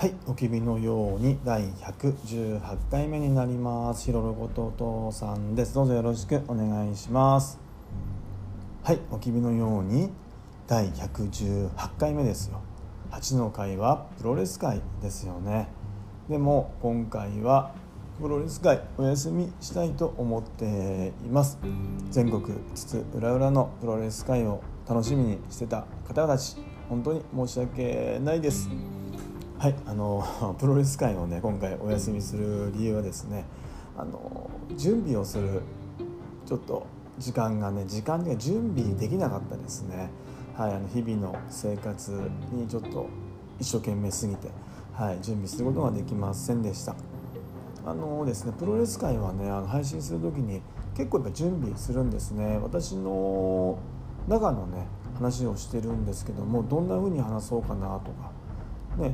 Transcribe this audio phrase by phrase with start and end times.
[0.00, 2.60] はい、おきびのように第118
[2.90, 4.06] 回目になります。
[4.06, 5.74] ひろろことお父さんです。
[5.74, 7.58] どうぞよろしくお願いします。
[8.82, 10.08] はい、おきびのように
[10.66, 11.68] 第118
[11.98, 12.62] 回目ですよ。
[13.10, 15.68] 8の回はプロレス界ですよね。
[16.30, 17.74] でも今回は
[18.18, 21.58] プロレス界お休みしたいと思っています。
[22.08, 22.42] 全国
[22.74, 26.56] 津々浦々のプロレス界を楽しみにしてた方たち、
[26.88, 28.70] 本当に申し訳ないです。
[29.60, 30.24] はい、あの
[30.58, 33.44] プロレス界をね今回お休みする理由はですね
[33.94, 35.60] あの準備をする
[36.46, 36.86] ちょっと
[37.18, 40.08] 時間がね時間が準備できなかったですね、
[40.56, 42.10] はい、あの日々の生活
[42.50, 43.06] にちょっと
[43.58, 44.48] 一生懸命すぎて、
[44.94, 46.94] はい、準備することができませんでした。
[47.84, 50.62] あのですねプロレス界はねあの配信する時に
[50.94, 52.58] 結構やっぱ準備するんですね。
[52.62, 53.76] 私の
[54.26, 58.32] 中のね話をしてるんですけどもどんな風に話そうかなとか
[58.96, 59.12] ね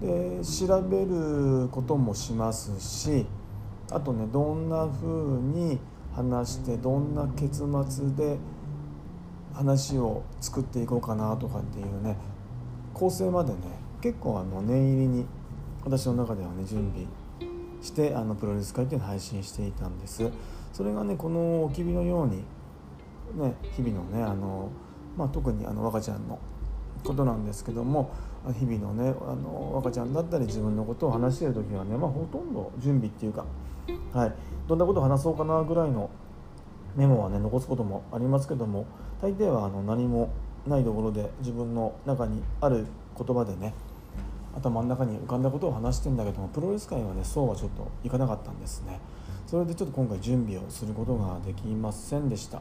[0.00, 3.26] で調べることもしますし
[3.90, 5.78] あとねどんな風に
[6.14, 8.38] 話してどんな結末で
[9.54, 12.16] 話を作っていこうかなとかっていうね
[12.94, 13.58] 構成までね
[14.00, 15.26] 結構あの念入りに
[15.84, 17.06] 私の中ではね準備
[17.82, 20.30] してあのプロレス会っていうのを配信していたんです。
[20.72, 22.38] それがねこのおきびのように
[23.34, 24.70] ね日々のねあの、
[25.16, 26.38] まあ、特にあの若ちゃんの
[27.04, 28.10] ことなんですけども
[28.58, 33.44] 日々のねあの若ちゃんだったり自分のことを話している時はね、まあ、ほとんど準備っていうか、
[34.12, 34.32] はい、
[34.66, 36.10] どんなことを話そうかなぐらいの
[36.96, 38.86] メモはね残すこともありますけども
[39.20, 40.30] 大抵はあの何も
[40.66, 43.74] ないところで自分の中にある言葉でね
[44.54, 49.00] 頭の中に浮かんだことを話してんだけどもプロレス界はねそうはちょっといかなかったんですね。
[49.46, 52.60] それでちょっと今回準備をすることができませんでした。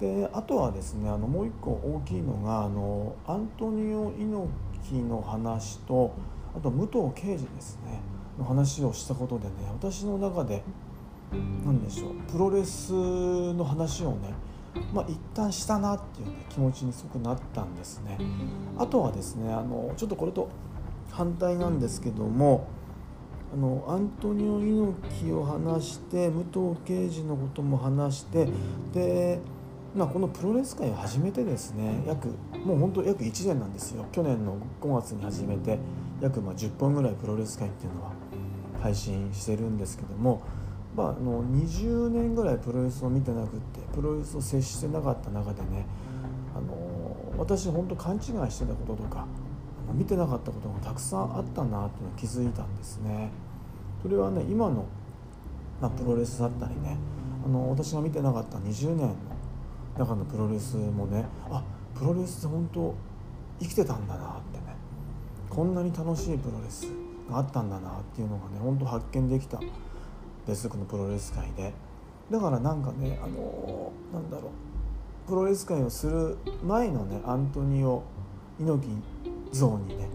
[0.00, 4.48] であとはですねあのもう一個大きいのがあのアントニオ猪
[4.90, 6.14] 木の話と
[6.56, 8.00] あと武藤敬司ですね
[8.38, 10.62] の話をしたことでね私の中で
[11.64, 14.32] 何でしょうプロレスの話をね
[14.94, 18.16] まあ一旦したなっていう、ね、気持ちにすごくなったんですね。
[18.78, 20.48] あとはですねあのちょっとこれと
[21.10, 22.68] 反対なんですけども
[23.52, 28.46] あのアントニオ猪木を話して武藤敬司のことも話して
[28.92, 29.40] で
[29.94, 32.28] まあ、このプロレス界を始めてですね約
[32.64, 34.04] もう本当約1年なんですよ。
[34.12, 35.78] 去年の5月に始めて
[36.20, 38.12] 約まあ10本ぐらいプロレス界っていうのは
[38.82, 40.42] 配信してるんですけども、
[40.94, 45.86] まあ、あの20年ぐらいプロレスを見てなくってプロレスを接してなかった中でね
[46.54, 46.76] あの
[47.38, 49.26] 私本当勘違いしてたこととか
[49.94, 53.30] 見てなかったことがたくさんあったなっていうのを気づいたんですね。
[54.02, 54.84] それはね今の、
[55.80, 56.96] まあ、プロレスだったりね
[57.44, 59.14] あの私が見てなかった20年の
[59.98, 61.62] 中のプロレスもねあ
[61.94, 62.94] プロレスって本当
[63.60, 64.76] 生きてたんだなってね。
[65.50, 66.86] こんなに楽しいプロレス
[67.28, 69.58] があったんだなっていうのがね本当発見できた
[70.46, 71.72] ですこのプロレス界で。
[72.30, 74.50] だからなんかねあのなんだろう。
[75.28, 78.02] プロレス界をする前のねアントニオ
[78.58, 80.08] 猪木像にね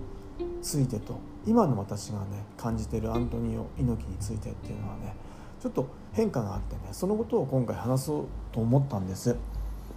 [0.61, 2.25] ついてと今の私がね
[2.57, 5.15] 感じてるアントニオ猪木についてっていうのはね
[5.61, 9.35] ちょっと変化があってねそのことを今回話そうと思ったんです。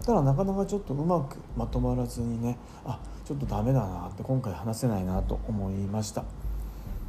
[0.06, 6.24] ただなかなかちょっとうまくまとまらずにねあちょっとダメだなって今回話せないなと思いました。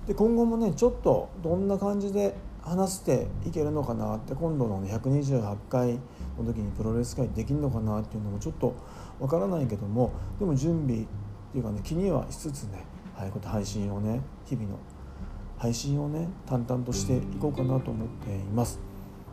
[0.07, 5.99] で今後もねちょっとどんな感じで話していけるのかなって今度の、ね、128回
[6.37, 8.75] の時にプロレス界できるのかなっていうのもちょっと
[9.19, 11.05] わからないけどもでも準備っ
[11.51, 12.85] ていうかね気にはしつつね
[13.17, 14.77] はい、こと配信をね日々の
[15.57, 18.86] 配信をね淡々としていこうかなと思っています。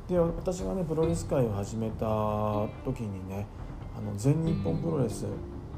[0.08, 2.06] で私がねプロレス界を始めた
[2.84, 3.46] 時にね
[3.96, 5.22] あの全日本プロレス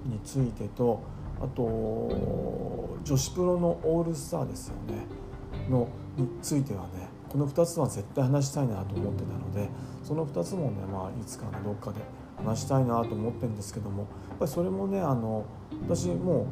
[0.05, 1.01] についてと
[1.41, 1.63] あと
[3.05, 5.07] 女子プロのオールスターですよね
[5.71, 9.69] のについてはねこの2つは絶対話したいなと思ってたので
[10.03, 12.01] その2つもね、まあ、いつかのどっかで
[12.37, 15.45] 話したいなと思ってるんですけどもやっぱりそれもねあの
[15.89, 16.43] 私も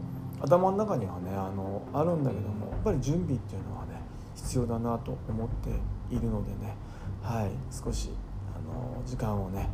[0.40, 4.00] う頭の中にはねあのあるんだけどもやっぱり準備っていうのはね
[4.36, 5.70] 必要だなと思って
[6.14, 6.76] いるのでね
[7.22, 8.10] はい少し
[8.54, 9.68] あの時間をね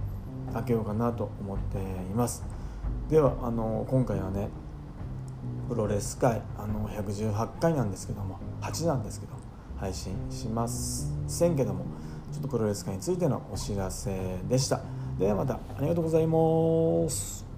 [0.53, 1.81] 空けようかなと思ってい
[2.15, 2.45] ます。
[3.09, 4.49] ではあの今回はね
[5.69, 9.33] プロレス界あの118回なんですけども8なんですけど
[9.79, 11.85] 配信しませんけども
[12.33, 14.81] ちょっとプロレス界についてのお知らせでした。
[15.19, 17.50] ではまたありがとうございます。